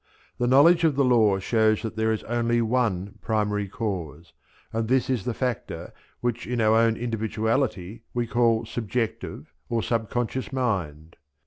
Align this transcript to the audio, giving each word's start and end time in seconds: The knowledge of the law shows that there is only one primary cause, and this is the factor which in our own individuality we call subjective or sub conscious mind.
The 0.39 0.47
knowledge 0.47 0.83
of 0.83 0.95
the 0.95 1.05
law 1.05 1.37
shows 1.37 1.83
that 1.83 1.95
there 1.95 2.11
is 2.11 2.23
only 2.23 2.59
one 2.59 3.19
primary 3.21 3.67
cause, 3.67 4.33
and 4.73 4.87
this 4.87 5.11
is 5.11 5.25
the 5.25 5.33
factor 5.35 5.93
which 6.21 6.47
in 6.47 6.59
our 6.59 6.75
own 6.75 6.97
individuality 6.97 8.01
we 8.11 8.25
call 8.25 8.65
subjective 8.65 9.53
or 9.69 9.83
sub 9.83 10.09
conscious 10.09 10.51
mind. 10.51 11.17